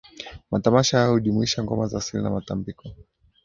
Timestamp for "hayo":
0.99-1.11